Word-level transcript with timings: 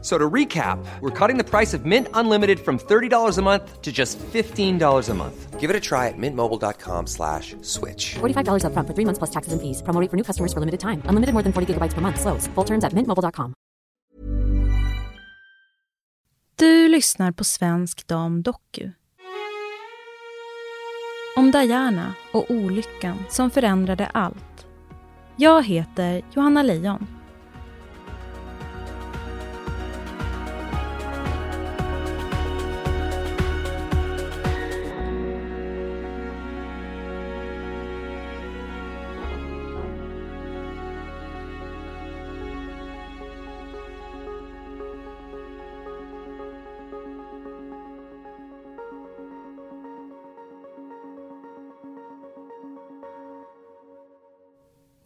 So 0.00 0.16
to 0.16 0.30
recap, 0.30 0.78
we're 1.00 1.10
cutting 1.10 1.38
the 1.38 1.44
price 1.44 1.74
of 1.74 1.84
Mint 1.84 2.06
Unlimited 2.14 2.60
from 2.60 2.78
$30 2.78 3.36
a 3.36 3.42
month 3.42 3.82
to 3.82 3.90
just 3.90 4.16
$15 4.32 5.08
a 5.08 5.14
month. 5.14 5.58
Give 5.58 5.70
it 5.70 5.74
a 5.74 5.80
try 5.80 6.06
at 6.06 6.16
mintmobile.com 6.16 7.06
slash 7.08 7.56
switch. 7.62 8.14
$45 8.20 8.64
up 8.64 8.72
front 8.72 8.86
for 8.86 8.94
three 8.94 9.04
months 9.04 9.18
plus 9.18 9.30
taxes 9.30 9.52
and 9.52 9.60
fees. 9.60 9.82
Promo 9.82 10.00
rate 10.00 10.08
for 10.08 10.16
new 10.16 10.22
customers 10.22 10.52
for 10.52 10.60
limited 10.60 10.78
time. 10.78 11.02
Unlimited 11.06 11.32
more 11.34 11.42
than 11.42 11.52
40 11.52 11.74
gigabytes 11.74 11.94
per 11.94 12.00
month. 12.00 12.20
Slows. 12.20 12.46
Full 12.54 12.64
terms 12.64 12.84
at 12.84 12.92
mintmobile.com. 12.92 13.54
Du 16.56 16.88
lyssnar 16.88 17.32
på 17.32 17.44
Svensk 17.44 18.06
Dam 18.06 18.42
Doku. 18.42 18.90
Om 21.36 21.50
Diana 21.50 22.14
och 22.32 22.50
olyckan 22.50 23.18
som 23.28 23.50
förändrade 23.50 24.06
allt. 24.06 24.66
Jag 25.36 25.64
heter 25.64 26.22
Johanna 26.34 26.62
Lejon. 26.62 27.17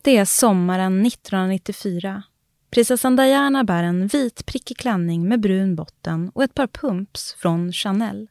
Det 0.05 0.17
är 0.17 0.25
sommaren 0.25 1.07
1994. 1.07 2.23
Prinsessan 2.71 3.17
Diana 3.17 3.65
bär 3.65 3.83
en 3.83 4.07
vit 4.07 4.47
prickig 4.47 4.79
klänning 4.79 5.29
med 5.29 5.41
brun 5.41 5.77
botten 5.77 6.31
och 6.35 6.45
ett 6.45 6.55
par 6.55 6.67
pumps 6.67 7.37
från 7.39 7.73
Chanel. 7.73 8.29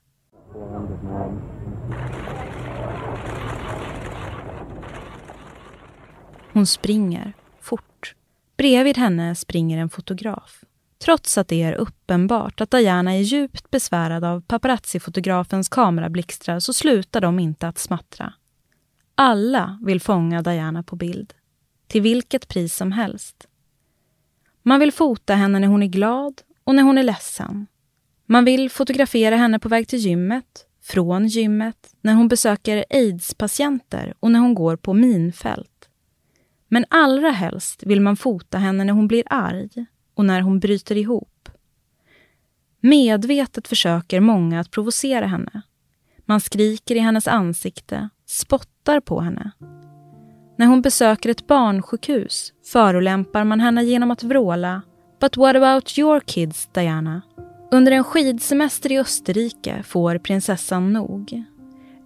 Hon 6.54 6.66
springer, 6.66 7.34
fort. 7.62 8.16
Bredvid 8.58 8.98
henne 8.98 9.36
springer 9.36 9.78
en 9.78 9.90
fotograf. 9.90 10.64
Trots 11.04 11.38
att 11.38 11.48
det 11.48 11.64
är 11.64 11.74
uppenbart 11.74 12.62
att 12.62 12.72
Diana 12.72 13.14
är 13.14 13.22
djupt 13.22 13.72
besvärad 13.72 14.24
av 14.24 14.42
paparazzi-fotografens 14.42 15.70
kamerablixtrar 15.70 16.60
så 16.60 16.74
slutar 16.74 17.22
de 17.22 17.40
inte 17.40 17.68
att 17.68 17.78
smattra. 17.78 18.34
Alla 19.16 19.80
vill 19.86 20.02
fånga 20.02 20.42
Diana 20.42 20.84
på 20.84 20.96
bild 20.96 21.34
till 21.92 22.02
vilket 22.02 22.48
pris 22.48 22.76
som 22.76 22.92
helst. 22.92 23.48
Man 24.64 24.80
vill 24.80 24.92
fota 24.92 25.36
henne 25.36 25.60
när 25.60 25.68
hon 25.68 25.84
är 25.84 25.88
glad 25.88 26.42
och 26.64 26.76
när 26.76 26.84
hon 26.84 26.98
är 26.98 27.04
ledsen. 27.04 27.68
Man 28.26 28.46
vill 28.46 28.70
fotografera 28.70 29.36
henne 29.36 29.60
på 29.60 29.70
väg 29.70 29.88
till 29.88 30.00
gymmet, 30.00 30.66
från 30.82 31.28
gymmet, 31.28 31.96
när 32.02 32.14
hon 32.14 32.28
besöker 32.28 32.86
aids-patienter 32.90 34.14
och 34.20 34.32
när 34.32 34.40
hon 34.40 34.56
går 34.56 34.76
på 34.76 34.94
minfält. 34.94 35.90
Men 36.68 36.86
allra 36.90 37.32
helst 37.32 37.84
vill 37.84 38.02
man 38.02 38.18
fota 38.18 38.58
henne 38.58 38.84
när 38.84 38.94
hon 38.94 39.08
blir 39.08 39.24
arg 39.26 39.86
och 40.16 40.26
när 40.26 40.42
hon 40.42 40.60
bryter 40.60 40.98
ihop. 40.98 41.50
Medvetet 42.80 43.68
försöker 43.68 44.20
många 44.20 44.60
att 44.60 44.72
provocera 44.72 45.26
henne. 45.26 45.62
Man 46.26 46.42
skriker 46.42 46.96
i 46.96 47.00
hennes 47.00 47.28
ansikte, 47.28 48.10
spottar 48.26 49.00
på 49.00 49.22
henne 49.22 49.52
när 50.62 50.68
hon 50.68 50.82
besöker 50.82 51.30
ett 51.30 51.48
barnsjukhus 51.48 52.54
förolämpar 52.66 53.44
man 53.44 53.60
henne 53.60 53.84
genom 53.84 54.12
att 54.12 54.24
vråla 54.24 54.82
“But 55.20 55.38
what 55.38 55.56
about 55.56 55.98
your 55.98 56.20
kids, 56.20 56.70
Diana?” 56.74 57.22
Under 57.72 57.92
en 57.92 58.04
skidsemester 58.04 58.92
i 58.92 59.00
Österrike 59.00 59.84
får 59.84 60.18
prinsessan 60.18 60.94
nog. 60.94 61.44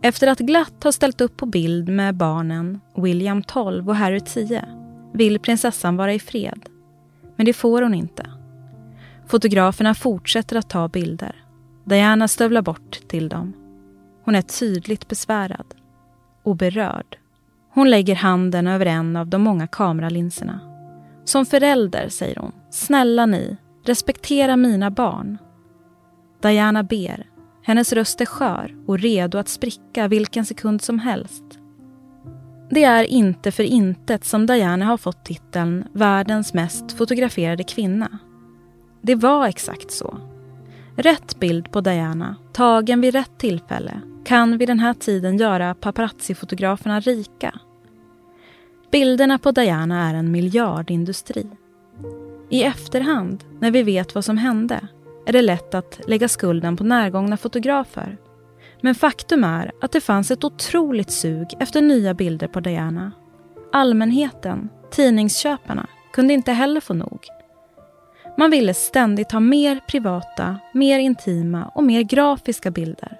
Efter 0.02 0.28
att 0.28 0.40
glatt 0.40 0.84
ha 0.84 0.92
ställt 0.92 1.22
upp 1.22 1.38
på 1.38 1.46
bild 1.46 1.90
med 1.90 2.16
barnen, 2.16 2.80
William 2.98 3.44
12 3.44 3.90
och 3.90 3.96
Harry 3.96 4.20
10, 4.20 4.66
vill 5.14 5.40
prinsessan 5.40 5.98
vara 5.98 6.14
i 6.14 6.20
fred. 6.20 6.70
Men 7.36 7.46
det 7.46 7.54
får 7.54 7.82
hon 7.82 7.94
inte. 7.94 8.30
Fotograferna 9.28 9.96
fortsätter 9.96 10.56
att 10.56 10.70
ta 10.70 10.88
bilder. 10.88 11.36
Diana 11.84 12.28
stövlar 12.28 12.62
bort 12.62 13.00
till 13.08 13.30
dem. 13.30 13.54
Hon 14.24 14.36
är 14.36 14.42
tydligt 14.42 15.08
besvärad 15.08 15.66
och 16.44 16.56
berörd. 16.56 17.18
Hon 17.76 17.90
lägger 17.90 18.16
handen 18.16 18.68
över 18.68 18.86
en 18.86 19.16
av 19.16 19.28
de 19.28 19.42
många 19.42 19.68
kameralinserna. 19.68 20.60
Som 21.26 21.46
förälder, 21.46 22.10
säger 22.10 22.36
hon, 22.36 22.52
snälla 22.70 23.26
ni, 23.26 23.58
respektera 23.86 24.56
mina 24.56 24.92
barn. 24.92 25.38
Diana 26.42 26.84
ber. 26.84 27.30
Hennes 27.64 27.94
röst 27.94 28.22
är 28.22 28.26
skör 28.26 28.76
och 28.88 29.00
redo 29.00 29.38
att 29.38 29.50
spricka 29.50 30.08
vilken 30.08 30.46
sekund 30.46 30.82
som 30.82 31.00
helst. 31.00 31.44
Det 32.70 32.84
är 32.84 33.04
inte 33.04 33.52
för 33.52 33.64
intet 33.64 34.26
som 34.26 34.46
Diana 34.46 34.86
har 34.86 34.98
fått 34.98 35.26
titeln 35.26 35.84
världens 35.94 36.54
mest 36.54 36.92
fotograferade 36.92 37.64
kvinna. 37.64 38.20
Det 39.02 39.16
var 39.16 39.48
exakt 39.48 39.92
så. 39.92 40.18
Rätt 40.98 41.40
bild 41.40 41.72
på 41.72 41.82
Diana, 41.82 42.36
tagen 42.54 43.02
vid 43.02 43.14
rätt 43.14 43.38
tillfälle, 43.38 44.02
kan 44.26 44.58
vid 44.58 44.70
den 44.70 44.80
här 44.80 44.94
tiden 44.94 45.38
göra 45.38 45.74
paparazzi-fotograferna 45.74 47.00
rika. 47.00 47.60
Bilderna 48.92 49.38
på 49.38 49.52
Diana 49.52 50.10
är 50.10 50.14
en 50.14 50.32
miljardindustri. 50.32 51.48
I 52.50 52.64
efterhand, 52.64 53.44
när 53.60 53.72
vi 53.72 53.84
vet 53.84 54.16
vad 54.16 54.26
som 54.26 54.38
hände, 54.38 54.88
är 55.26 55.34
det 55.34 55.42
lätt 55.42 55.76
att 55.76 56.00
lägga 56.08 56.28
skulden 56.28 56.78
på 56.78 56.84
närgångna 56.84 57.38
fotografer. 57.38 58.18
Men 58.82 58.96
faktum 58.96 59.44
är 59.44 59.72
att 59.82 59.92
det 59.92 60.02
fanns 60.02 60.32
ett 60.32 60.44
otroligt 60.44 61.12
sug 61.12 61.48
efter 61.60 61.82
nya 61.82 62.14
bilder 62.14 62.48
på 62.48 62.60
Diana. 62.60 63.12
Allmänheten, 63.72 64.70
tidningsköparna, 64.92 65.88
kunde 66.14 66.34
inte 66.34 66.52
heller 66.52 66.82
få 66.82 66.94
nog. 66.94 67.20
Man 68.38 68.52
ville 68.52 68.74
ständigt 68.74 69.32
ha 69.32 69.40
mer 69.40 69.80
privata, 69.88 70.60
mer 70.74 71.00
intima 71.00 71.66
och 71.66 71.84
mer 71.84 72.02
grafiska 72.02 72.72
bilder. 72.72 73.20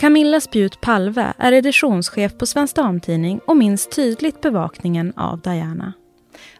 Camilla 0.00 0.40
Spjut 0.40 0.80
Palve 0.80 1.32
är 1.38 1.52
editionschef 1.52 2.38
på 2.38 2.46
Svensk 2.46 2.76
Damtidning 2.76 3.40
och 3.46 3.56
minns 3.56 3.86
tydligt 3.86 4.40
bevakningen 4.40 5.12
av 5.16 5.40
Diana. 5.40 5.92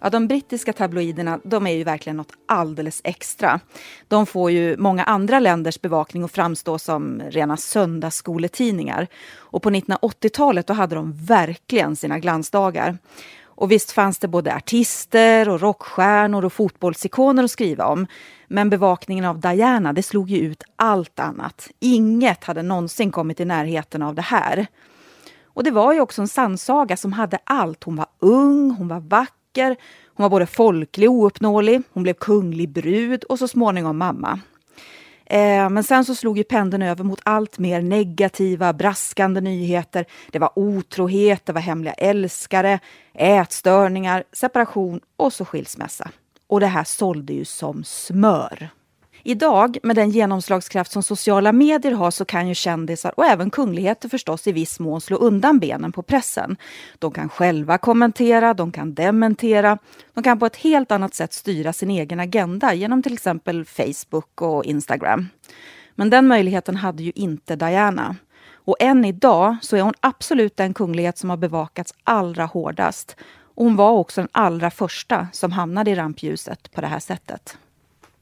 Ja, 0.01 0.11
de 0.11 0.29
brittiska 0.29 0.73
tabloiderna 0.73 1.41
de 1.45 1.67
är 1.67 1.71
ju 1.71 1.85
verkligen 1.85 2.17
något 2.17 2.33
alldeles 2.47 3.01
extra. 3.05 3.61
De 4.09 4.27
får 4.27 4.51
ju 4.51 4.77
många 4.77 5.05
andra 5.05 5.41
länders 5.41 5.81
bevakning 5.81 6.25
att 6.25 6.33
framstå 6.33 6.79
som 6.79 7.23
rena 7.31 7.57
söndagsskoletidningar. 7.57 9.07
Och 9.35 9.63
på 9.63 9.71
1980-talet 9.71 10.67
då 10.67 10.75
hade 10.75 10.95
de 10.95 11.13
verkligen 11.13 11.97
sina 11.97 12.19
glansdagar. 12.19 12.99
Och 13.61 13.71
visst 13.71 13.93
fanns 13.93 14.19
det 14.19 14.29
både 14.29 14.55
artister 14.55 15.49
och 15.49 15.61
rockstjärnor 15.61 16.45
och 16.45 16.53
fotbollsikoner 16.53 17.45
att 17.45 17.51
skriva 17.51 17.87
om. 17.87 18.07
Men 18.49 18.71
bevakningen 18.71 19.25
av 19.25 19.41
Diana, 19.41 19.93
det 19.93 20.03
slog 20.03 20.31
ju 20.31 20.39
ut 20.39 20.63
allt 20.77 21.19
annat. 21.19 21.69
Inget 21.81 22.45
hade 22.45 22.63
någonsin 22.63 23.11
kommit 23.11 23.41
i 23.41 23.45
närheten 23.45 24.03
av 24.03 24.15
det 24.15 24.23
här. 24.23 24.67
Och 25.45 25.65
det 25.65 25.71
var 25.71 25.93
ju 25.93 26.01
också 26.01 26.23
en 26.23 26.29
sannsaga 26.29 26.97
som 26.97 27.13
hade 27.13 27.39
allt. 27.45 27.85
Hon 27.85 27.97
var 27.97 28.07
ung, 28.19 28.71
hon 28.71 28.89
var 28.89 29.01
vacker, 29.01 29.77
hon 30.15 30.25
var 30.25 30.31
både 30.31 30.47
folklig 30.47 31.11
och 31.11 31.17
ouppnåelig. 31.17 31.83
Hon 31.93 32.03
blev 32.03 32.15
kunglig 32.15 32.69
brud 32.69 33.25
och 33.25 33.39
så 33.39 33.49
småningom 33.49 33.99
mamma. 33.99 34.41
Eh, 35.31 35.71
men 35.71 35.85
sen 35.85 36.05
så 36.05 36.15
slog 36.15 36.39
ju 36.39 36.45
pendeln 36.45 36.83
över 36.83 37.05
mot 37.05 37.21
allt 37.25 37.59
mer 37.59 37.83
negativa, 37.83 38.73
braskande 38.73 39.41
nyheter. 39.41 40.07
Det 40.33 40.39
var 40.39 40.59
otrohet, 40.59 41.47
det 41.47 41.53
var 41.53 41.61
hemliga 41.61 41.93
älskare, 41.93 42.79
ätstörningar, 43.15 44.25
separation 44.33 45.01
och 45.17 45.33
så 45.33 45.45
skilsmässa. 45.45 46.11
Och 46.47 46.61
det 46.61 46.67
här 46.67 46.85
sålde 46.85 47.33
ju 47.33 47.45
som 47.45 47.85
smör. 47.85 48.71
Idag, 49.23 49.79
med 49.83 49.97
den 49.97 50.11
genomslagskraft 50.11 50.93
som 50.93 51.03
sociala 51.03 51.53
medier 51.53 51.93
har, 51.93 52.11
så 52.11 52.25
kan 52.25 52.49
ju 52.49 52.55
kändisar 52.55 53.13
och 53.17 53.25
även 53.25 53.51
kungligheter 53.51 54.09
förstås 54.09 54.47
i 54.47 54.53
viss 54.53 54.81
mån 54.81 55.01
slå 55.01 55.17
undan 55.17 55.59
benen 55.59 55.93
på 55.93 56.03
pressen. 56.03 56.57
De 56.99 57.13
kan 57.13 57.29
själva 57.29 57.79
kommentera, 57.79 58.55
de 58.55 58.73
kan 58.73 58.95
dementera, 58.95 59.79
de 60.15 60.25
kan 60.25 60.39
på 60.39 60.47
ett 60.47 60.57
helt 60.57 60.93
annat 60.93 61.15
sätt 61.15 61.33
styra 61.33 61.73
sin 61.73 61.91
egen 61.91 62.21
agenda 62.21 62.75
genom 62.75 63.03
till 63.03 63.13
exempel 63.13 63.65
Facebook 63.65 64.43
och 64.43 64.65
Instagram. 64.65 65.29
Men 65.95 66.11
den 66.11 66.27
möjligheten 66.27 66.77
hade 66.77 67.03
ju 67.03 67.13
inte 67.15 67.57
Diana. 67.57 68.17
Och 68.55 68.77
än 68.81 69.05
idag 69.05 69.57
så 69.63 69.77
är 69.77 69.83
hon 69.83 69.95
absolut 70.01 70.57
den 70.57 70.75
kunglighet 70.75 71.19
som 71.19 71.31
har 71.31 71.37
bevakats 71.37 71.95
allra 72.05 72.45
hårdast. 72.45 73.17
Och 73.55 73.65
hon 73.65 73.77
var 73.77 73.91
också 73.91 74.21
den 74.21 74.29
allra 74.33 74.71
första 74.71 75.29
som 75.33 75.53
hamnade 75.53 75.91
i 75.91 75.95
rampljuset 75.95 76.73
på 76.73 76.81
det 76.81 76.87
här 76.87 76.99
sättet. 76.99 77.59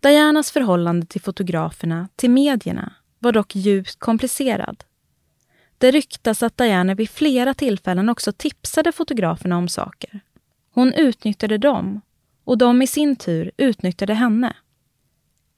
Dianas 0.06 0.50
förhållande 0.50 1.06
till 1.06 1.20
fotograferna, 1.20 2.08
till 2.16 2.30
medierna, 2.30 2.92
var 3.18 3.32
dock 3.32 3.54
djupt 3.54 3.98
komplicerad. 3.98 4.84
Det 5.78 5.90
ryktas 5.90 6.42
att 6.42 6.56
Diana 6.56 6.94
vid 6.94 7.10
flera 7.10 7.54
tillfällen 7.54 8.08
också 8.08 8.32
tipsade 8.32 8.92
fotograferna 8.92 9.56
om 9.56 9.68
saker. 9.68 10.20
Hon 10.74 10.92
utnyttjade 10.92 11.58
dem 11.58 12.00
och 12.44 12.58
de 12.58 12.82
i 12.82 12.86
sin 12.86 13.16
tur 13.16 13.50
utnyttjade 13.56 14.14
henne. 14.14 14.56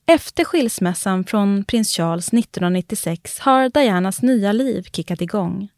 Efter 0.06 0.44
skilsmässan 0.44 1.24
från 1.24 1.64
prins 1.64 1.96
Charles 1.96 2.28
1996 2.28 3.38
har 3.38 3.68
Dianas 3.68 4.22
nya 4.22 4.52
liv 4.52 4.82
kickat 4.82 5.20
igång. 5.20 5.68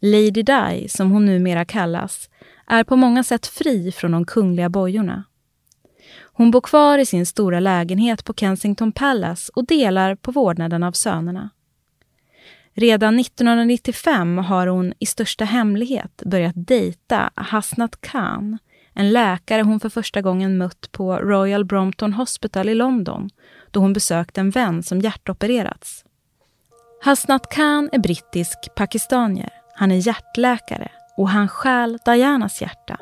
Lady 0.00 0.42
Di, 0.42 0.88
som 0.88 1.10
hon 1.10 1.26
numera 1.26 1.64
kallas, 1.64 2.30
är 2.66 2.84
på 2.84 2.96
många 2.96 3.24
sätt 3.24 3.46
fri 3.46 3.92
från 3.92 4.10
de 4.10 4.24
kungliga 4.24 4.68
bojorna. 4.68 5.24
Hon 6.36 6.50
bor 6.50 6.60
kvar 6.60 6.98
i 6.98 7.06
sin 7.06 7.26
stora 7.26 7.60
lägenhet 7.60 8.24
på 8.24 8.34
Kensington 8.34 8.92
Palace 8.92 9.52
och 9.54 9.66
delar 9.66 10.14
på 10.14 10.30
vårdnaden 10.30 10.82
av 10.82 10.92
sönerna. 10.92 11.50
Redan 12.74 13.18
1995 13.18 14.38
har 14.38 14.66
hon 14.66 14.92
i 14.98 15.06
största 15.06 15.44
hemlighet 15.44 16.22
börjat 16.26 16.54
dejta 16.56 17.30
Hasnat 17.34 18.00
Khan, 18.00 18.58
en 18.94 19.12
läkare 19.12 19.62
hon 19.62 19.80
för 19.80 19.88
första 19.88 20.22
gången 20.22 20.58
mött 20.58 20.92
på 20.92 21.16
Royal 21.16 21.64
Brompton 21.64 22.12
Hospital 22.12 22.68
i 22.68 22.74
London 22.74 23.30
då 23.70 23.80
hon 23.80 23.92
besökte 23.92 24.40
en 24.40 24.50
vän 24.50 24.82
som 24.82 25.00
hjärtopererats. 25.00 26.04
Hasnat 27.04 27.48
Khan 27.50 27.88
är 27.92 27.98
brittisk 27.98 28.58
pakistanier. 28.76 29.50
Han 29.74 29.92
är 29.92 30.06
hjärtläkare 30.06 30.90
och 31.16 31.28
han 31.28 31.48
stjäl 31.48 31.98
Dianas 32.04 32.62
hjärta. 32.62 33.00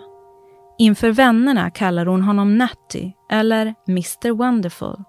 Inför 0.79 1.11
vännerna 1.11 1.71
kallar 1.71 2.06
hon 2.06 2.23
honom 2.23 2.59
Natty 2.59 3.12
eller 3.31 3.75
Mr 3.88 4.31
Wonderful. 4.31 5.05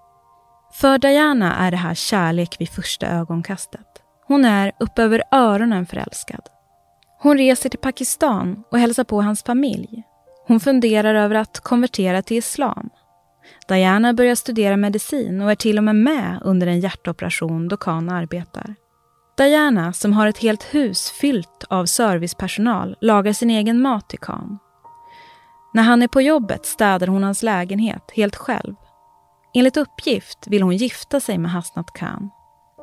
För 0.74 0.98
Diana 0.98 1.56
är 1.56 1.72
det 1.72 1.78
här 1.78 1.94
kärlek 1.94 2.56
vid 2.60 2.70
första 2.70 3.08
ögonkastet. 3.08 3.88
Hon 4.28 4.46
är 4.46 4.72
upp 4.80 5.00
över 5.00 5.24
öronen 5.32 5.86
förälskad. 5.86 6.42
Hon 7.22 7.38
reser 7.38 7.70
till 7.70 7.80
Pakistan 7.80 8.64
och 8.72 8.80
hälsar 8.80 9.04
på 9.04 9.22
hans 9.22 9.44
familj. 9.44 10.04
Hon 10.48 10.60
funderar 10.60 11.16
över 11.16 11.36
att 11.36 11.60
konvertera 11.60 12.22
till 12.22 12.38
islam. 12.38 12.90
Diana 13.68 14.14
börjar 14.14 14.36
studera 14.36 14.78
medicin 14.78 15.42
och 15.42 15.52
är 15.52 15.56
till 15.56 15.78
och 15.78 15.84
med 15.84 15.96
med 15.96 16.40
under 16.44 16.68
en 16.68 16.80
hjärtoperation 16.80 17.68
då 17.68 17.78
Khan 17.78 18.10
arbetar. 18.10 18.76
Diana, 19.38 19.94
som 19.94 20.14
har 20.14 20.28
ett 20.28 20.38
helt 20.38 20.64
hus 20.64 21.12
fyllt 21.12 21.64
av 21.70 21.86
servicepersonal, 21.86 22.98
lagar 23.02 23.34
sin 23.34 23.50
egen 23.50 23.82
mat 23.82 24.10
till 24.10 24.20
Khan. 24.20 24.60
När 25.76 25.84
han 25.84 26.02
är 26.02 26.08
på 26.08 26.22
jobbet 26.22 26.66
städar 26.66 27.08
hon 27.08 27.24
hans 27.24 27.44
lägenhet 27.44 28.12
helt 28.14 28.36
själv. 28.36 28.76
Enligt 29.54 29.78
uppgift 29.78 30.48
vill 30.48 30.62
hon 30.62 30.78
gifta 30.78 31.20
sig 31.20 31.38
med 31.38 31.52
Hasnat 31.52 31.94
Khan. 31.94 32.30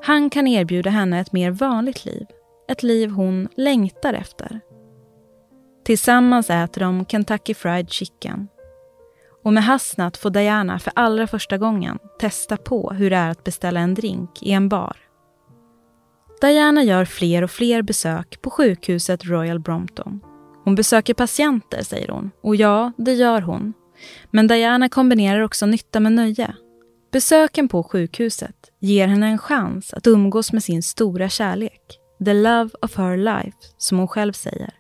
Han 0.03 0.31
kan 0.31 0.47
erbjuda 0.47 0.91
henne 0.91 1.21
ett 1.21 1.33
mer 1.33 1.51
vanligt 1.51 2.05
liv. 2.05 2.27
Ett 2.69 2.83
liv 2.83 3.11
hon 3.11 3.49
längtar 3.57 4.15
efter. 4.15 4.61
Tillsammans 5.85 6.51
äter 6.51 6.81
de 6.81 7.07
Kentucky 7.07 7.55
Fried 7.55 7.91
Chicken. 7.91 8.49
Och 9.45 9.53
med 9.53 9.65
Hasnat 9.65 10.17
får 10.17 10.31
Diana 10.31 10.79
för 10.79 10.93
allra 10.97 11.27
första 11.27 11.59
gången 11.59 11.99
testa 12.21 12.57
på 12.57 12.91
hur 12.91 13.11
det 13.11 13.17
är 13.17 13.31
att 13.31 13.45
beställa 13.45 13.81
en 13.81 13.95
drink 13.95 14.43
i 14.43 14.53
en 14.53 14.69
bar. 14.69 14.97
Diana 16.41 16.83
gör 16.83 17.05
fler 17.05 17.45
och 17.45 17.51
fler 17.51 17.83
besök 17.83 18.43
på 18.43 18.51
sjukhuset 18.51 19.25
Royal 19.25 19.61
Brompton. 19.61 20.21
Hon 20.65 20.75
besöker 20.75 21.15
patienter, 21.15 21.83
säger 21.83 22.09
hon. 22.09 22.31
Och 22.41 22.57
ja, 22.57 22.93
det 22.97 23.13
gör 23.13 23.41
hon. 23.41 23.73
Men 24.31 24.47
Diana 24.47 24.89
kombinerar 24.89 25.41
också 25.41 25.67
nytta 25.67 26.01
med 26.01 26.13
nöje. 26.13 26.55
Besöken 27.13 27.69
på 27.69 27.83
sjukhuset 27.83 28.57
ger 28.81 29.07
henne 29.09 29.27
en 29.27 29.39
chans 29.39 29.93
att 29.93 30.07
umgås 30.07 30.53
med 30.53 30.65
sin 30.65 30.83
stora 30.83 31.29
kärlek. 31.29 31.99
The 32.25 32.35
love 32.35 32.71
of 32.83 32.97
her 32.97 33.17
life, 33.17 33.57
som 33.79 33.99
hon 33.99 34.09
själv 34.09 34.33
säger. 34.33 34.75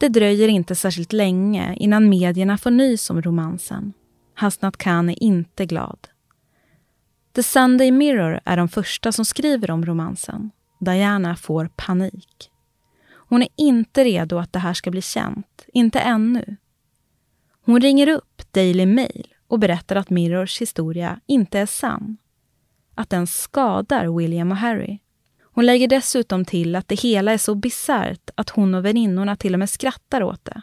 Det 0.00 0.08
dröjer 0.08 0.48
inte 0.48 0.74
särskilt 0.74 1.12
länge 1.12 1.74
innan 1.76 2.08
medierna 2.08 2.58
får 2.58 2.70
nys 2.70 3.10
om 3.10 3.22
romansen. 3.22 3.92
Hasnat 4.34 4.76
Khan 4.76 5.10
är 5.10 5.22
inte 5.22 5.66
glad. 5.66 5.98
The 7.34 7.42
Sunday 7.42 7.90
Mirror 7.90 8.40
är 8.44 8.56
de 8.56 8.68
första 8.68 9.12
som 9.12 9.24
skriver 9.24 9.70
om 9.70 9.86
romansen. 9.86 10.50
Diana 10.80 11.36
får 11.36 11.70
panik. 11.76 12.51
Hon 13.32 13.42
är 13.42 13.48
inte 13.56 14.04
redo 14.04 14.38
att 14.38 14.52
det 14.52 14.58
här 14.58 14.74
ska 14.74 14.90
bli 14.90 15.02
känt, 15.02 15.66
inte 15.72 16.00
ännu. 16.00 16.56
Hon 17.64 17.80
ringer 17.80 18.08
upp 18.08 18.42
Daily 18.50 18.86
Mail 18.86 19.34
och 19.48 19.58
berättar 19.58 19.96
att 19.96 20.10
Mirrors 20.10 20.60
historia 20.60 21.20
inte 21.26 21.58
är 21.58 21.66
sann. 21.66 22.16
Att 22.94 23.10
den 23.10 23.26
skadar 23.26 24.18
William 24.18 24.50
och 24.50 24.56
Harry. 24.56 24.98
Hon 25.42 25.66
lägger 25.66 25.88
dessutom 25.88 26.44
till 26.44 26.76
att 26.76 26.88
det 26.88 27.00
hela 27.00 27.32
är 27.32 27.38
så 27.38 27.54
bisarrt 27.54 28.30
att 28.34 28.50
hon 28.50 28.74
och 28.74 28.84
väninnorna 28.84 29.36
till 29.36 29.52
och 29.52 29.58
med 29.58 29.70
skrattar 29.70 30.22
åt 30.22 30.44
det. 30.44 30.62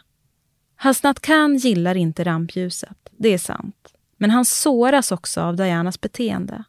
Hasnat 0.76 1.20
Khan 1.20 1.56
gillar 1.56 1.94
inte 1.94 2.24
rampljuset, 2.24 3.08
det 3.10 3.28
är 3.28 3.38
sant. 3.38 3.94
Men 4.16 4.30
han 4.30 4.44
såras 4.44 5.12
också 5.12 5.40
av 5.40 5.56
Dianas 5.56 6.00
beteende. 6.00 6.64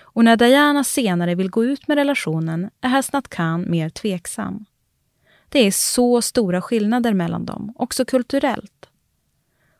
Och 0.00 0.24
när 0.24 0.36
Diana 0.36 0.84
senare 0.84 1.34
vill 1.34 1.50
gå 1.50 1.64
ut 1.64 1.88
med 1.88 1.94
relationen 1.94 2.70
är 2.80 2.88
Hasnat 2.88 3.28
Khan 3.28 3.70
mer 3.70 3.88
tveksam. 3.88 4.66
Det 5.52 5.58
är 5.58 5.70
så 5.70 6.22
stora 6.22 6.62
skillnader 6.62 7.12
mellan 7.12 7.46
dem, 7.46 7.72
också 7.76 8.04
kulturellt. 8.04 8.88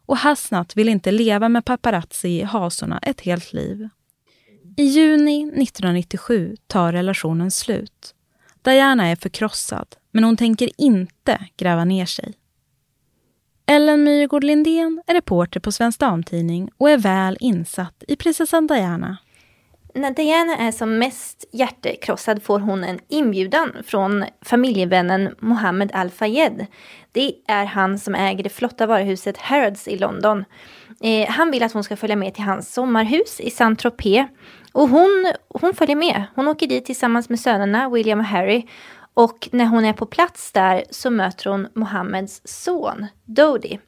Och 0.07 0.17
Hasnat 0.17 0.77
vill 0.77 0.89
inte 0.89 1.11
leva 1.11 1.49
med 1.49 1.65
paparazzi 1.65 2.29
i 2.29 2.43
hasorna 2.43 2.99
ett 2.99 3.21
helt 3.21 3.53
liv. 3.53 3.89
I 4.77 4.85
juni 4.85 5.43
1997 5.43 6.57
tar 6.67 6.93
relationen 6.93 7.51
slut. 7.51 8.15
Diana 8.63 9.07
är 9.07 9.17
förkrossad, 9.17 9.87
men 10.11 10.25
hon 10.25 10.37
tänker 10.37 10.71
inte 10.79 11.47
gräva 11.57 11.85
ner 11.85 12.07
sig. 12.07 12.35
Ellen 13.67 14.05
Myrgård 14.05 14.45
Lindén 14.45 15.03
är 15.07 15.15
reporter 15.15 15.61
på 15.61 15.73
Svensk 15.73 16.01
Damtidning 16.01 16.71
och 16.77 16.91
är 16.91 16.99
väl 16.99 17.37
insatt 17.41 18.05
i 18.09 18.17
prinsessan 18.17 18.67
Diana. 18.67 19.19
När 19.95 20.11
Diana 20.11 20.57
är 20.57 20.73
som 20.73 20.99
mest 20.99 21.45
hjärtekrossad 21.53 22.43
får 22.43 22.59
hon 22.59 22.85
en 22.85 23.01
inbjudan 23.09 23.73
från 23.87 24.25
familjevännen 24.45 25.35
Mohammed 25.39 25.91
Al-Fayed. 25.95 26.67
Det 27.13 27.35
är 27.49 27.65
han 27.65 27.99
som 27.99 28.15
äger 28.15 28.45
det 28.45 28.51
flotta 28.51 28.87
varuhuset 28.87 29.37
Harrods 29.37 29.89
i 29.89 29.99
London. 29.99 30.45
Eh, 31.01 31.29
han 31.29 31.51
vill 31.51 31.63
att 31.63 31.73
hon 31.73 31.85
ska 31.85 31.97
följa 31.97 32.17
med 32.17 32.35
till 32.35 32.45
hans 32.45 32.75
sommarhus 32.75 33.41
i 33.41 33.51
Saint-Tropez. 33.51 34.27
Och 34.73 34.89
hon, 34.89 35.33
hon 35.49 35.75
följer 35.75 35.97
med. 35.97 36.25
Hon 36.35 36.49
åker 36.49 36.67
dit 36.67 36.85
tillsammans 36.85 37.29
med 37.29 37.41
sönerna 37.41 37.89
William 37.89 38.19
och 38.19 38.25
Harry. 38.25 38.67
Och 39.15 39.49
när 39.53 39.67
hon 39.67 39.85
är 39.85 39.93
på 39.93 40.07
plats 40.07 40.53
där 40.53 40.85
så 40.91 41.11
möter 41.11 41.51
hon 41.51 41.69
Mohammeds 41.75 42.41
son 42.45 43.07
Dodi. 43.25 43.79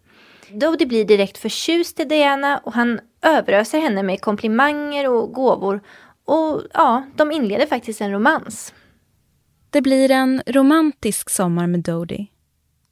Dodi 0.48 0.86
blir 0.86 1.04
direkt 1.04 1.38
förtjust 1.38 2.00
i 2.00 2.04
Diana 2.04 2.58
och 2.58 2.72
han 2.72 3.00
överöser 3.24 3.80
henne 3.80 4.02
med 4.02 4.20
komplimanger 4.20 5.08
och 5.10 5.32
gåvor. 5.32 5.80
Och 6.24 6.62
ja, 6.72 7.04
de 7.16 7.32
inleder 7.32 7.66
faktiskt 7.66 8.00
en 8.00 8.12
romans. 8.12 8.74
Det 9.70 9.82
blir 9.82 10.10
en 10.10 10.42
romantisk 10.46 11.30
sommar 11.30 11.66
med 11.66 11.80
Dodie. 11.80 12.26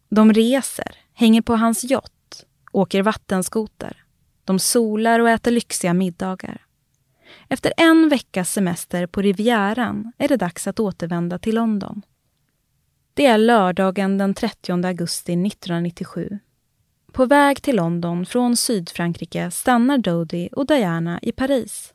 De 0.09 0.33
reser, 0.33 0.97
hänger 1.15 1.43
på 1.43 1.57
hans 1.57 1.85
yacht, 1.85 2.47
åker 2.73 3.03
vattenskoter. 3.03 4.05
De 4.45 4.59
solar 4.59 5.21
och 5.21 5.31
äter 5.31 5.51
lyxiga 5.51 5.95
middagar. 5.95 6.67
Efter 7.49 7.73
en 7.77 8.09
veckas 8.09 8.53
semester 8.53 9.07
på 9.07 9.23
Rivieran 9.23 10.13
är 10.19 10.29
det 10.29 10.37
dags 10.37 10.67
att 10.67 10.81
återvända 10.81 11.39
till 11.39 11.55
London. 11.55 12.03
Det 13.15 13.27
är 13.27 13.39
lördagen 13.39 14.19
den 14.19 14.35
30 14.35 14.87
augusti 14.87 15.33
1997. 15.33 16.39
På 17.13 17.27
väg 17.27 17.63
till 17.63 17.77
London 17.77 18.27
från 18.27 18.57
Sydfrankrike 18.57 19.51
stannar 19.51 19.99
Dodie 19.99 20.49
och 20.53 20.67
Diana 20.67 21.19
i 21.23 21.33
Paris. 21.33 21.95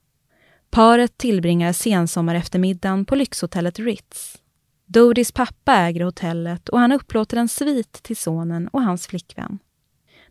Paret 0.69 1.17
tillbringar 1.17 1.73
sensommareftermiddagen 1.73 3.05
på 3.05 3.15
lyxhotellet 3.15 3.79
Ritz. 3.79 4.37
Dodies 4.85 5.31
pappa 5.31 5.73
äger 5.73 6.03
hotellet 6.03 6.69
och 6.69 6.79
han 6.79 6.91
upplåter 6.91 7.37
en 7.37 7.47
svit 7.47 7.93
till 7.93 8.17
sonen 8.17 8.67
och 8.67 8.81
hans 8.81 9.07
flickvän. 9.07 9.59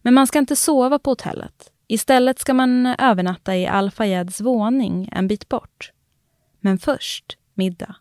Men 0.03 0.15
man 0.15 0.27
ska 0.27 0.39
inte 0.39 0.57
sova 0.57 0.99
på 0.99 1.11
hotellet. 1.11 1.73
Istället 1.87 2.39
ska 2.39 2.55
man 2.55 2.87
övernatta 2.87 3.57
i 3.57 3.67
Al-Fayeds 3.67 4.41
våning 4.41 5.09
en 5.13 5.29
bit 5.29 5.49
bort. 5.49 5.93
Men 6.61 6.79
först 6.79 7.39
middag. 7.55 7.97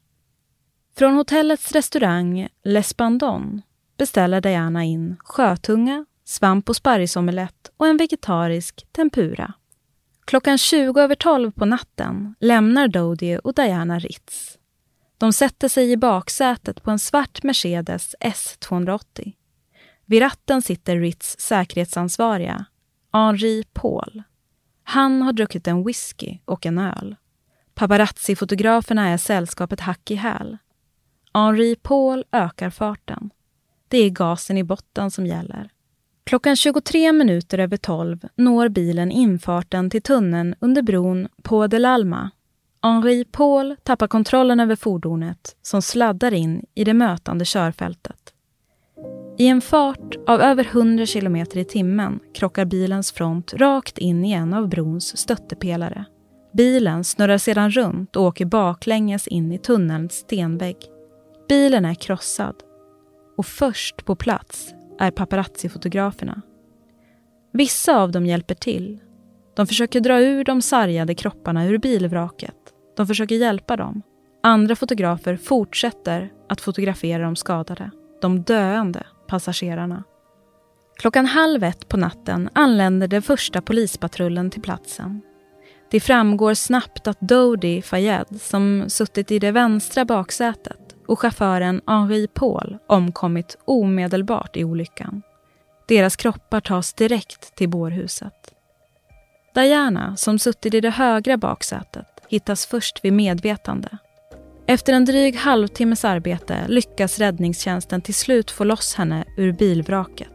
Från 0.97 1.15
hotellets 1.15 1.71
restaurang 1.71 2.47
L'Espandon 2.63 3.61
beställer 3.97 4.41
Diana 4.41 4.83
in 4.83 5.15
sjötunga, 5.19 6.05
svamp 6.25 6.69
och 6.69 6.75
sparrisomelett 6.75 7.71
och 7.77 7.87
en 7.87 7.97
vegetarisk 7.97 8.87
tempura. 8.91 9.53
Klockan 10.25 10.57
20 10.57 10.99
över 10.99 11.15
12 11.15 11.51
på 11.51 11.65
natten 11.65 12.35
lämnar 12.39 12.87
Dodie 12.87 13.39
och 13.39 13.53
Diana 13.53 13.99
Ritz. 13.99 14.57
De 15.17 15.33
sätter 15.33 15.67
sig 15.67 15.91
i 15.91 15.97
baksätet 15.97 16.83
på 16.83 16.91
en 16.91 16.99
svart 16.99 17.43
Mercedes 17.43 18.15
S280. 18.19 19.33
Vid 20.05 20.21
ratten 20.21 20.61
sitter 20.61 20.99
Ritz 20.99 21.39
säkerhetsansvariga, 21.39 22.65
Henri 23.13 23.63
Paul. 23.73 24.23
Han 24.83 25.21
har 25.21 25.33
druckit 25.33 25.67
en 25.67 25.83
whisky 25.83 26.37
och 26.45 26.65
en 26.65 26.77
öl. 26.77 27.15
Paparazzi-fotograferna 27.73 29.07
är 29.07 29.17
sällskapet 29.17 29.79
hack 29.79 30.11
i 30.11 30.15
häl. 30.15 30.57
Henri 31.33 31.75
Paul 31.75 32.23
ökar 32.31 32.69
farten. 32.69 33.29
Det 33.87 33.97
är 33.97 34.09
gasen 34.09 34.57
i 34.57 34.63
botten 34.63 35.11
som 35.11 35.25
gäller. 35.25 35.69
Klockan 36.25 36.55
23 36.55 37.13
minuter 37.13 37.59
över 37.59 37.77
12 37.77 38.19
når 38.35 38.69
bilen 38.69 39.11
infarten 39.11 39.89
till 39.89 40.01
tunneln 40.01 40.55
under 40.59 40.81
bron 40.81 41.27
på 41.43 41.67
de 41.67 41.79
l'Alma. 41.79 42.29
Henri 42.83 43.25
Paul 43.25 43.75
tappar 43.83 44.07
kontrollen 44.07 44.59
över 44.59 44.75
fordonet 44.75 45.55
som 45.61 45.81
sladdar 45.81 46.33
in 46.33 46.65
i 46.75 46.83
det 46.83 46.93
mötande 46.93 47.45
körfältet. 47.45 48.33
I 49.37 49.47
en 49.47 49.61
fart 49.61 50.15
av 50.27 50.41
över 50.41 50.67
100 50.71 51.05
km 51.05 51.35
i 51.35 51.65
timmen 51.65 52.19
krockar 52.33 52.65
bilens 52.65 53.11
front 53.11 53.53
rakt 53.53 53.97
in 53.97 54.25
i 54.25 54.31
en 54.31 54.53
av 54.53 54.69
brons 54.69 55.17
stöttepelare. 55.17 56.05
Bilen 56.53 57.03
snurrar 57.03 57.37
sedan 57.37 57.71
runt 57.71 58.15
och 58.15 58.23
åker 58.23 58.45
baklänges 58.45 59.27
in 59.27 59.51
i 59.51 59.57
tunnelns 59.57 60.13
stenvägg. 60.13 60.77
Bilen 61.49 61.85
är 61.85 61.93
krossad. 61.93 62.55
Och 63.37 63.45
först 63.45 64.05
på 64.05 64.15
plats 64.15 64.73
är 64.99 65.11
paparazzi-fotograferna. 65.11 66.41
Vissa 67.51 68.01
av 68.01 68.11
dem 68.11 68.25
hjälper 68.25 68.55
till. 68.55 68.99
De 69.55 69.67
försöker 69.67 69.99
dra 69.99 70.19
ur 70.19 70.43
de 70.43 70.61
sargade 70.61 71.15
kropparna 71.15 71.65
ur 71.65 71.77
bilvraket. 71.77 72.55
De 72.97 73.07
försöker 73.07 73.35
hjälpa 73.35 73.77
dem. 73.77 74.01
Andra 74.43 74.75
fotografer 74.75 75.37
fortsätter 75.37 76.31
att 76.49 76.61
fotografera 76.61 77.23
de 77.23 77.35
skadade, 77.35 77.91
de 78.21 78.41
döende 78.41 79.03
passagerarna. 79.27 80.03
Klockan 80.95 81.25
halv 81.25 81.63
ett 81.63 81.87
på 81.87 81.97
natten 81.97 82.49
anländer 82.53 83.07
den 83.07 83.21
första 83.21 83.61
polispatrullen 83.61 84.49
till 84.49 84.61
platsen. 84.61 85.21
Det 85.91 85.99
framgår 85.99 86.53
snabbt 86.53 87.07
att 87.07 87.19
Dodi 87.19 87.81
Fayed, 87.81 88.41
som 88.41 88.85
suttit 88.87 89.31
i 89.31 89.39
det 89.39 89.51
vänstra 89.51 90.05
baksätet, 90.05 90.94
och 91.07 91.19
chauffören 91.19 91.81
Henri 91.87 92.27
Paul 92.27 92.77
omkommit 92.87 93.57
omedelbart 93.65 94.57
i 94.57 94.63
olyckan. 94.63 95.21
Deras 95.87 96.15
kroppar 96.15 96.59
tas 96.61 96.93
direkt 96.93 97.55
till 97.55 97.69
bårhuset. 97.69 98.53
Diana, 99.55 100.15
som 100.15 100.39
suttit 100.39 100.73
i 100.73 100.81
det 100.81 100.89
högra 100.89 101.37
baksätet, 101.37 102.07
hittas 102.29 102.65
först 102.65 103.05
vid 103.05 103.13
medvetande. 103.13 103.89
Efter 104.67 104.93
en 104.93 105.05
dryg 105.05 105.35
halvtimmes 105.35 106.05
arbete 106.05 106.65
lyckas 106.67 107.19
räddningstjänsten 107.19 108.01
till 108.01 108.13
slut 108.13 108.51
få 108.51 108.63
loss 108.63 108.95
henne 108.95 109.25
ur 109.37 109.51
bilvraket. 109.51 110.31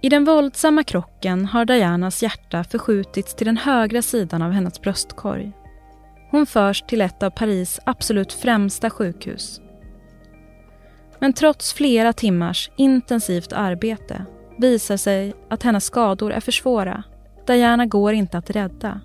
I 0.00 0.08
den 0.08 0.24
våldsamma 0.24 0.84
krocken 0.84 1.46
har 1.46 1.64
Dianas 1.64 2.22
hjärta 2.22 2.64
förskjutits 2.64 3.34
till 3.34 3.46
den 3.46 3.56
högra 3.56 4.02
sidan 4.02 4.42
av 4.42 4.50
hennes 4.50 4.80
bröstkorg. 4.80 5.52
Hon 6.30 6.46
förs 6.46 6.82
till 6.82 7.00
ett 7.00 7.22
av 7.22 7.30
Paris 7.30 7.80
absolut 7.84 8.32
främsta 8.32 8.90
sjukhus. 8.90 9.60
Men 11.18 11.32
trots 11.32 11.72
flera 11.72 12.12
timmars 12.12 12.70
intensivt 12.76 13.52
arbete 13.52 14.24
visar 14.58 14.96
sig 14.96 15.34
att 15.50 15.62
hennes 15.62 15.84
skador 15.84 16.32
är 16.32 16.40
för 16.40 16.52
svåra. 16.52 17.02
Diana 17.46 17.86
går 17.86 18.12
inte 18.12 18.38
att 18.38 18.50
rädda. 18.50 19.00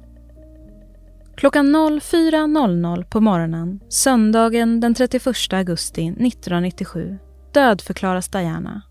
Klockan 1.36 1.76
04.00 1.76 3.04
på 3.04 3.22
morgonen 3.22 3.80
söndagen 3.90 4.80
den 4.80 4.94
31 4.94 5.54
augusti 5.54 6.08
1997 6.08 7.18
dödförklaras 7.52 8.30
Diana. 8.30 8.82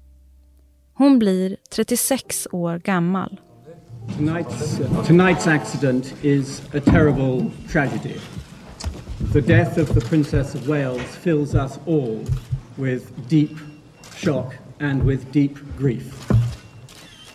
Hon 0.94 1.18
blir 1.18 1.56
36 1.74 2.48
år 2.52 2.78
gammal. 2.78 3.40
Tonight's, 4.08 4.80
uh, 4.80 5.04
tonight's 5.04 5.46
accident 5.46 6.14
is 6.22 6.62
a 6.74 6.80
terrible 6.80 7.50
tragedy. 7.68 8.20
The 9.32 9.40
death 9.40 9.78
of 9.78 9.94
the 9.94 10.00
Princess 10.02 10.54
of 10.54 10.68
Wales 10.68 11.02
fills 11.16 11.54
us 11.54 11.78
all 11.86 12.22
with 12.76 13.28
deep 13.28 13.56
shock 14.14 14.54
and 14.80 15.02
with 15.04 15.32
deep 15.32 15.58
grief. 15.76 16.30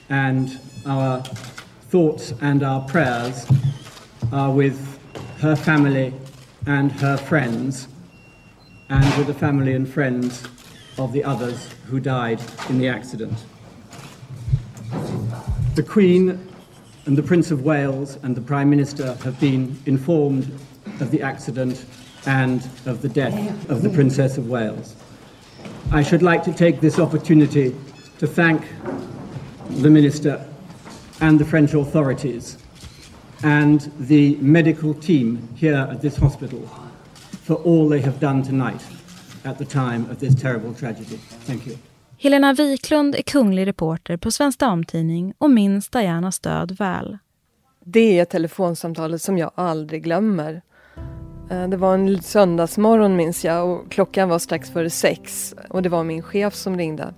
And 0.10 0.60
our 0.86 1.24
thoughts 1.90 2.34
and 2.42 2.64
our 2.64 2.82
prayers 2.82 3.46
are 4.32 4.52
with 4.52 5.00
her 5.40 5.56
family 5.56 6.14
and 6.66 6.92
her 6.92 7.18
friends, 7.18 7.88
and 8.90 9.18
with 9.18 9.28
the 9.28 9.34
family 9.34 9.74
and 9.74 9.88
friends 9.88 10.44
of 10.98 11.14
the 11.14 11.24
others 11.24 11.70
who 11.88 12.00
died 12.00 12.42
in 12.70 12.78
the 12.78 12.88
accident. 12.88 13.38
The 15.76 15.84
Queen 15.84 16.40
and 17.08 17.18
the 17.18 17.24
Prince 17.24 17.52
of 17.52 17.64
Wales 17.64 18.20
and 18.22 18.36
the 18.36 18.42
Prime 18.42 18.70
Minister 18.70 19.16
have 19.24 19.40
been 19.40 19.82
informed 19.86 20.44
of 21.00 21.10
the 21.10 21.22
accident 21.22 21.86
and 22.26 22.70
of 22.86 23.02
the 23.02 23.08
death 23.08 23.70
of 23.70 23.82
the 23.82 23.90
Princess 23.90 24.38
of 24.38 24.50
Wales. 24.50 24.94
I 25.92 26.04
should 26.04 26.22
like 26.22 26.44
to 26.44 26.54
take 26.54 26.82
this 26.82 27.00
opportunity 27.00 27.74
to 28.20 28.28
thank 28.28 28.62
the 29.70 29.90
Minister 29.90 30.46
and 31.22 31.40
the 31.40 31.46
French 31.46 31.74
authorities 31.74 32.58
and 33.42 33.90
the 34.00 34.36
medical 34.36 34.94
team 34.94 35.48
here 35.56 35.88
at 35.90 36.02
this 36.02 36.18
hospital 36.18 36.60
for 37.46 37.54
all 37.56 37.88
they 37.88 38.02
have 38.02 38.20
done 38.20 38.44
tonight 38.44 38.84
at 39.46 39.58
the 39.58 39.66
time 39.66 40.10
of 40.10 40.20
this 40.20 40.36
terrible 40.36 40.74
tragedy. 40.74 41.16
Thank 41.46 41.68
you. 41.68 41.80
Helena 42.20 42.54
Wiklund 42.54 43.16
är 43.16 43.22
kunglig 43.22 43.68
reporter 43.68 44.18
på 44.18 44.32
Svensk 44.32 44.60
Damtidning 44.60 45.34
och 45.38 45.52
minns 45.52 45.90
Dianas 45.90 46.40
död 46.40 46.76
väl. 46.80 47.18
Det 47.86 48.20
är 48.20 48.26
telefonsamtalet 48.26 49.22
som 49.22 49.38
jag 49.38 49.52
aldrig 49.56 50.04
glömmer. 50.04 50.62
Eh, 51.52 51.68
det 51.68 51.78
var 51.78 51.94
en 51.94 52.22
söndagsmorgon 52.22 53.16
minns 53.16 53.46
jag 53.46 53.70
och 53.70 53.92
klockan 53.92 54.30
var 54.30 54.40
strax 54.40 54.70
före 54.72 54.90
sex 54.90 55.56
och 55.70 55.82
det 55.82 55.90
var 55.90 56.04
min 56.04 56.24
chef 56.24 56.56
som 56.56 56.78
ringde. 56.78 57.14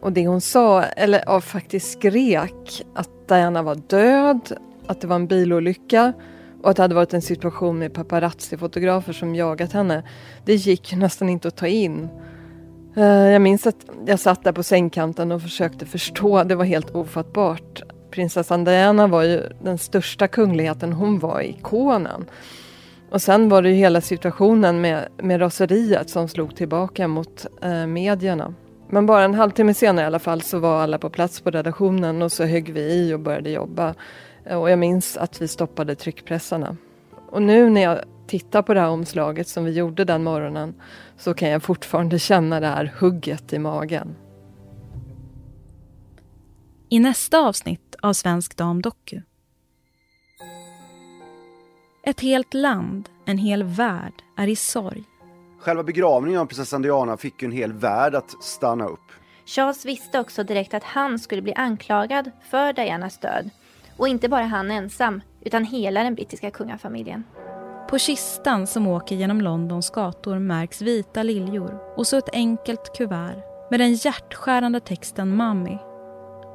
Och 0.00 0.12
det 0.12 0.26
hon 0.26 0.40
sa, 0.40 0.82
eller 0.82 1.22
ja, 1.26 1.40
faktiskt 1.40 1.92
skrek, 1.92 2.82
att 2.94 3.28
Diana 3.28 3.62
var 3.62 3.74
död, 3.74 4.58
att 4.86 5.00
det 5.00 5.06
var 5.06 5.16
en 5.16 5.26
bilolycka 5.26 6.12
och 6.62 6.70
att 6.70 6.76
det 6.76 6.82
hade 6.82 6.94
varit 6.94 7.14
en 7.14 7.22
situation 7.22 7.78
med 7.78 7.92
paparazzi-fotografer 7.92 9.12
som 9.12 9.34
jagat 9.34 9.72
henne. 9.72 10.02
Det 10.44 10.54
gick 10.54 10.96
nästan 10.96 11.28
inte 11.28 11.48
att 11.48 11.56
ta 11.56 11.66
in. 11.66 12.08
Eh, 12.96 13.04
jag 13.04 13.42
minns 13.42 13.66
att 13.66 13.86
jag 14.06 14.20
satt 14.20 14.44
där 14.44 14.52
på 14.52 14.62
sängkanten 14.62 15.32
och 15.32 15.42
försökte 15.42 15.86
förstå. 15.86 16.44
Det 16.44 16.54
var 16.54 16.64
helt 16.64 16.94
ofattbart. 16.94 17.82
Prinsessan 18.10 18.64
Diana 18.64 19.06
var 19.06 19.22
ju 19.22 19.42
den 19.62 19.78
största 19.78 20.28
kungligheten. 20.28 20.92
Hon 20.92 21.18
var 21.18 21.40
ikonen. 21.40 22.24
Och 23.10 23.22
sen 23.22 23.48
var 23.48 23.62
det 23.62 23.68
ju 23.68 23.74
hela 23.74 24.00
situationen 24.00 24.80
med, 24.80 25.08
med 25.16 25.40
raseriet 25.40 26.10
som 26.10 26.28
slog 26.28 26.56
tillbaka 26.56 27.08
mot 27.08 27.46
eh, 27.62 27.86
medierna. 27.86 28.54
Men 28.90 29.06
bara 29.06 29.24
en 29.24 29.34
halvtimme 29.34 29.74
senare 29.74 30.04
i 30.04 30.06
alla 30.06 30.18
fall 30.18 30.42
så 30.42 30.58
var 30.58 30.82
alla 30.82 30.98
på 30.98 31.10
plats 31.10 31.40
på 31.40 31.50
redaktionen 31.50 32.22
och 32.22 32.32
så 32.32 32.44
högg 32.44 32.72
vi 32.72 32.80
i 32.80 33.14
och 33.14 33.20
började 33.20 33.50
jobba. 33.50 33.94
Eh, 34.44 34.60
och 34.60 34.70
jag 34.70 34.78
minns 34.78 35.16
att 35.16 35.42
vi 35.42 35.48
stoppade 35.48 35.94
tryckpressarna. 35.94 36.76
Och 37.30 37.42
nu 37.42 37.70
när 37.70 37.82
jag 37.82 37.98
tittar 38.32 38.62
på 38.62 38.74
det 38.74 38.80
här 38.80 38.88
omslaget 38.88 39.48
som 39.48 39.64
vi 39.64 39.72
gjorde 39.72 40.04
den 40.04 40.24
morgonen 40.24 40.74
så 41.16 41.34
kan 41.34 41.48
jag 41.48 41.62
fortfarande 41.62 42.18
känna 42.18 42.60
det 42.60 42.66
här 42.66 42.94
hugget 42.98 43.52
i 43.52 43.58
magen. 43.58 44.16
I 46.88 46.98
nästa 46.98 47.38
avsnitt 47.38 47.96
av 48.02 48.12
Svensk 48.12 48.56
Dam 48.56 48.82
Doku. 48.82 49.20
Ett 52.04 52.20
helt 52.20 52.54
land, 52.54 53.08
en 53.26 53.38
hel 53.38 53.62
värld 53.62 54.22
är 54.36 54.48
i 54.48 54.56
sorg. 54.56 55.04
Själva 55.58 55.82
begravningen 55.82 56.40
av 56.40 56.46
prinsessan 56.46 56.82
Diana 56.82 57.16
fick 57.16 57.42
en 57.42 57.52
hel 57.52 57.72
värld 57.72 58.14
att 58.14 58.42
stanna 58.42 58.86
upp. 58.86 59.12
Charles 59.46 59.86
visste 59.86 60.20
också 60.20 60.44
direkt 60.44 60.74
att 60.74 60.84
han 60.84 61.18
skulle 61.18 61.42
bli 61.42 61.54
anklagad 61.54 62.30
för 62.50 62.72
Dianas 62.72 63.18
död. 63.18 63.50
Och 63.96 64.08
inte 64.08 64.28
bara 64.28 64.44
han 64.44 64.70
ensam, 64.70 65.20
utan 65.40 65.64
hela 65.64 66.02
den 66.02 66.14
brittiska 66.14 66.50
kungafamiljen. 66.50 67.24
På 67.92 67.98
kistan 67.98 68.66
som 68.66 68.86
åker 68.86 69.16
genom 69.16 69.40
Londons 69.40 69.90
gator 69.90 70.38
märks 70.38 70.82
vita 70.82 71.22
liljor 71.22 71.78
och 71.96 72.06
så 72.06 72.18
ett 72.18 72.28
enkelt 72.32 72.96
kuvert 72.96 73.44
med 73.70 73.80
den 73.80 73.94
hjärtskärande 73.94 74.80
texten 74.80 75.36
Mummy, 75.36 75.78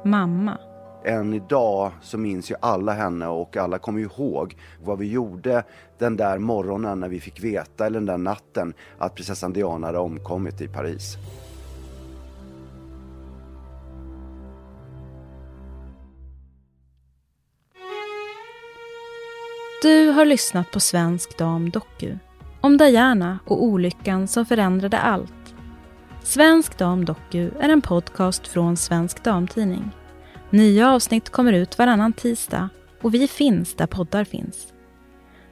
mamma. 0.04 0.58
Än 1.04 1.34
idag 1.34 1.92
så 2.02 2.18
minns 2.18 2.50
ju 2.50 2.54
alla 2.60 2.92
henne 2.92 3.26
och 3.26 3.56
alla 3.56 3.78
kommer 3.78 4.00
ihåg 4.00 4.56
vad 4.84 4.98
vi 4.98 5.12
gjorde 5.12 5.64
den 5.98 6.16
där 6.16 6.38
morgonen 6.38 7.00
när 7.00 7.08
vi 7.08 7.20
fick 7.20 7.44
veta, 7.44 7.86
eller 7.86 8.00
den 8.00 8.06
där 8.06 8.18
natten, 8.18 8.74
att 8.98 9.14
prinsessan 9.14 9.52
Diana 9.52 9.86
hade 9.86 9.98
omkommit 9.98 10.60
i 10.60 10.68
Paris. 10.68 11.16
Du 19.82 20.08
har 20.08 20.24
lyssnat 20.24 20.70
på 20.70 20.80
Svensk 20.80 21.38
Dam 21.38 21.70
Doku 21.70 22.16
om 22.60 22.76
Diana 22.76 23.38
och 23.44 23.62
olyckan 23.62 24.28
som 24.28 24.46
förändrade 24.46 24.98
allt. 24.98 25.54
Svensk 26.22 26.78
Dam 26.78 27.04
Doku 27.04 27.50
är 27.60 27.68
en 27.68 27.82
podcast 27.82 28.48
från 28.48 28.76
Svensk 28.76 29.24
Damtidning. 29.24 29.90
Nya 30.50 30.90
avsnitt 30.90 31.30
kommer 31.30 31.52
ut 31.52 31.78
varannan 31.78 32.12
tisdag 32.12 32.68
och 33.02 33.14
vi 33.14 33.28
finns 33.28 33.74
där 33.74 33.86
poddar 33.86 34.24
finns. 34.24 34.72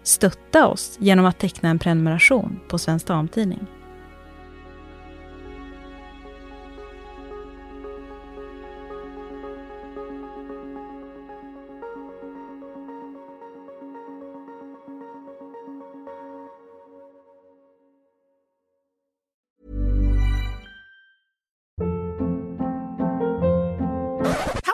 Stötta 0.03 0.67
oss 0.67 0.97
genom 1.01 1.27
att 1.27 1.39
teckna 1.39 1.69
en 1.69 1.79
prenumeration 1.79 2.61
på 2.69 2.79
Svensk 2.79 3.07
Damtidning. 3.07 3.67